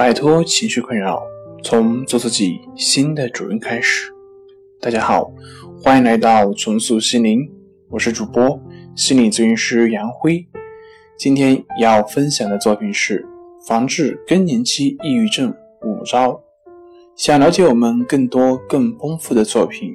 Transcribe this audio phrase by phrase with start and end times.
[0.00, 1.22] 摆脱情绪困扰，
[1.62, 4.10] 从做自己新的主人开始。
[4.80, 5.30] 大家好，
[5.82, 7.46] 欢迎来到重塑心灵，
[7.90, 8.58] 我是主播
[8.96, 10.46] 心理咨询师杨辉。
[11.18, 13.28] 今天要分享的作品是
[13.68, 16.42] 防治更年期抑郁症五招。
[17.14, 19.92] 想了解我们更多更丰富的作品，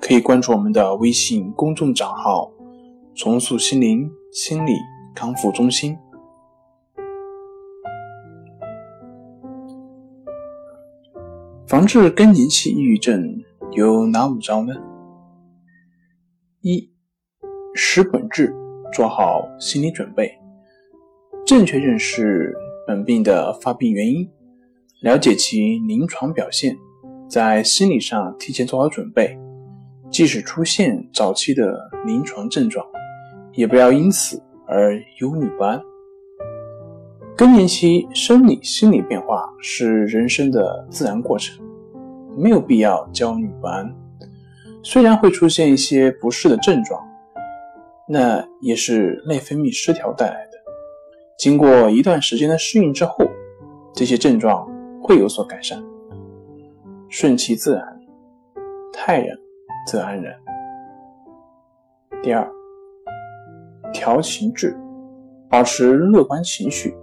[0.00, 2.50] 可以关注我们的微信公众账号
[3.14, 4.72] “重塑心灵心理
[5.14, 5.94] 康复中心”。
[11.72, 14.74] 防治更年期抑郁症有哪五招呢？
[16.60, 16.86] 一、
[17.74, 18.54] 识本质，
[18.92, 20.30] 做好心理准备，
[21.46, 22.54] 正确认识
[22.86, 24.28] 本病的发病原因，
[25.00, 26.76] 了解其临床表现，
[27.26, 29.34] 在心理上提前做好准备，
[30.10, 32.86] 即使出现早期的临床症状，
[33.54, 35.80] 也不要因此而忧虑不安。
[37.36, 41.62] 更年期生理心理变化是人生的自然过程。
[42.36, 43.94] 没有必要焦虑不安，
[44.82, 46.98] 虽然会出现一些不适的症状，
[48.08, 50.52] 那也是内分泌失调带来的。
[51.38, 53.26] 经过一段时间的适应之后，
[53.94, 54.66] 这些症状
[55.02, 55.82] 会有所改善。
[57.10, 58.00] 顺其自然，
[58.94, 59.36] 泰然
[59.86, 60.34] 则安然。
[62.22, 62.50] 第二，
[63.92, 64.74] 调情志，
[65.50, 66.94] 保持乐观情绪。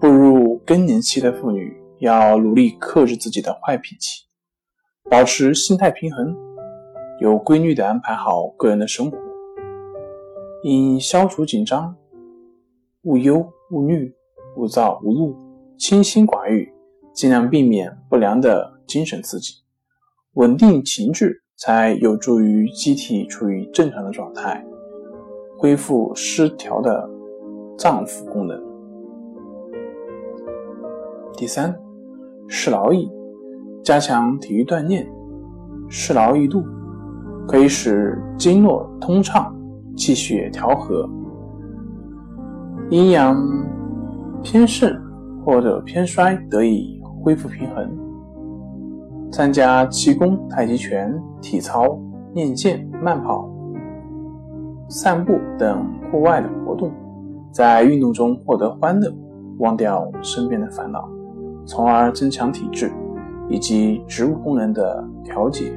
[0.00, 4.24] 步入更年期的妇女要努力克制自己的坏脾气。
[5.08, 6.36] 保持心态平衡，
[7.20, 9.16] 有规律的安排好个人的生活，
[10.64, 11.94] 应消除紧张，
[13.02, 14.12] 勿忧勿虑，
[14.56, 15.36] 勿躁勿怒，
[15.78, 16.68] 清心寡欲，
[17.14, 19.54] 尽量避免不良的精神刺激，
[20.34, 24.66] 稳定情志，才有助于机体处于正常的状态，
[25.56, 27.08] 恢复失调的
[27.78, 28.65] 脏腑功能。
[31.36, 31.74] 第三，
[32.48, 33.10] 是劳逸。
[33.84, 35.06] 加强体育锻炼，
[35.88, 36.64] 适劳逸度，
[37.46, 39.54] 可以使经络通畅、
[39.94, 41.08] 气血调和、
[42.88, 43.36] 阴阳
[44.42, 44.98] 偏盛
[45.44, 47.88] 或者偏衰得以恢复平衡。
[49.30, 52.00] 参加气功、太极拳、体操、
[52.32, 53.48] 练剑、慢跑、
[54.88, 56.90] 散步等户外的活动，
[57.52, 59.12] 在运动中获得欢乐，
[59.58, 61.08] 忘掉身边的烦恼，
[61.66, 62.90] 从而增强体质。
[63.48, 65.72] 以及植物功能的调节，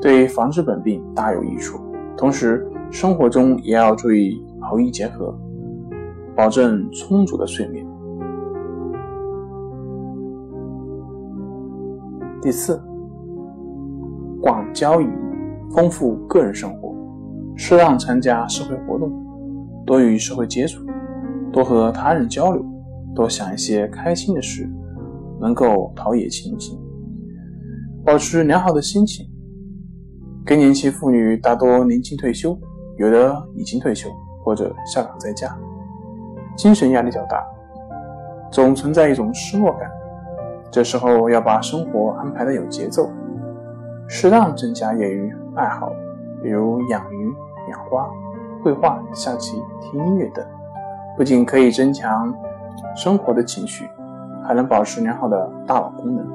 [0.00, 1.78] 对防治本病大有益处。
[2.16, 5.38] 同时，生活中也要注意劳逸结合，
[6.34, 7.86] 保证充足的睡眠。
[12.40, 12.82] 第四，
[14.40, 15.06] 广交友，
[15.74, 16.94] 丰富个人生活，
[17.54, 19.12] 适当参加社会活动，
[19.84, 20.86] 多与社会接触，
[21.52, 22.64] 多和他人交流，
[23.14, 24.66] 多想一些开心的事。
[25.42, 26.80] 能够陶冶情情，
[28.04, 29.26] 保持良好的心情。
[30.46, 32.56] 更年期妇女大多年轻退休，
[32.96, 34.08] 有的已经退休
[34.44, 35.54] 或者下岗在家，
[36.56, 37.44] 精神压力较大，
[38.50, 39.90] 总存在一种失落感。
[40.70, 43.10] 这时候要把生活安排的有节奏，
[44.08, 45.92] 适当增加业余爱好，
[46.42, 47.32] 比如养鱼、
[47.70, 48.08] 养花、
[48.62, 50.44] 绘画、下棋、听音乐等，
[51.16, 52.32] 不仅可以增强
[52.96, 53.88] 生活的情绪。
[54.52, 56.30] 还能保持良好的大脑功能，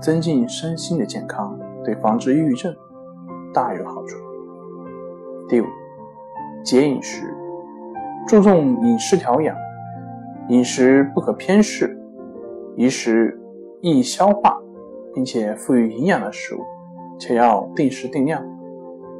[0.00, 2.74] 增进身心的健康，对防治抑郁症
[3.52, 4.16] 大有好处。
[5.46, 5.66] 第五，
[6.64, 7.26] 节饮食，
[8.26, 9.54] 注重饮食调养，
[10.48, 11.94] 饮食不可偏食，
[12.76, 13.38] 宜食
[13.82, 14.58] 易消化
[15.14, 16.60] 并且富于营养的食物，
[17.18, 18.42] 且要定时定量，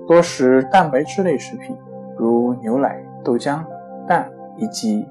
[0.09, 1.77] 多食蛋白质类食品，
[2.17, 3.63] 如牛奶、豆浆、
[4.09, 5.07] 蛋以及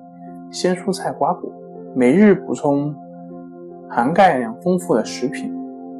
[0.51, 1.47] 鲜蔬菜瓜果。
[1.95, 2.91] 每日补充
[3.95, 5.53] 含钙量丰富的食品，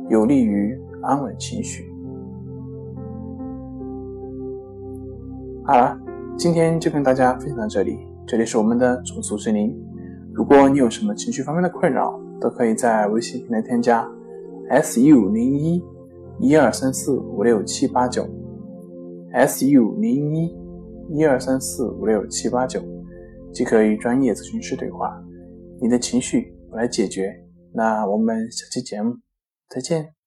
[0.09, 1.88] 有利于安稳情绪。
[5.64, 5.96] 好了，
[6.36, 8.00] 今天就跟大家分享到这里。
[8.26, 9.80] 这里是我们的重塑心灵。
[10.34, 14.10] 如果你有什么情绪方面的困扰，都可以在微信平台添加
[14.81, 15.80] “su 零一
[16.40, 18.28] 一二三四五六七八九
[19.34, 20.57] ”，“su 零一
[21.12, 22.81] 一二三四五六七八九”，
[23.54, 25.16] 即可与专业咨询师对话。
[25.80, 27.40] 你的情绪我来解决，
[27.74, 29.18] 那我们下期节目
[29.68, 30.23] 再见。